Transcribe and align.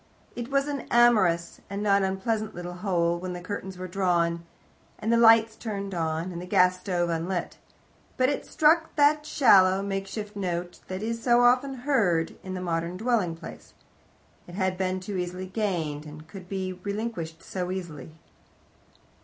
It 0.35 0.49
was 0.49 0.67
an 0.67 0.87
amorous 0.89 1.61
and 1.69 1.83
not 1.83 2.01
unpleasant 2.01 2.55
little 2.55 2.73
hole 2.73 3.19
when 3.19 3.33
the 3.33 3.39
curtains 3.39 3.77
were 3.77 3.87
drawn, 3.87 4.43
and 4.97 5.13
the 5.13 5.17
lights 5.17 5.55
turned 5.55 5.93
on, 5.93 6.31
and 6.31 6.41
the 6.41 6.47
gas 6.47 6.79
stove 6.79 7.11
unlit. 7.11 7.59
But 8.17 8.27
it 8.29 8.43
struck 8.43 8.95
that 8.95 9.27
shallow 9.27 9.83
makeshift 9.83 10.35
note 10.35 10.79
that 10.87 11.03
is 11.03 11.21
so 11.21 11.41
often 11.43 11.75
heard 11.85 12.35
in 12.41 12.55
the 12.55 12.61
modem 12.61 12.97
dwelling 12.97 13.35
place. 13.35 13.75
It 14.47 14.55
had 14.55 14.75
been 14.75 15.01
too 15.01 15.17
easily 15.17 15.45
gained, 15.45 16.07
and 16.07 16.27
could 16.27 16.49
be 16.49 16.73
relinquished 16.73 17.39
too 17.47 17.71
easily. 17.71 18.09